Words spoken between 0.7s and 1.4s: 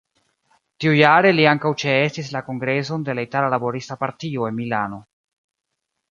Tiujare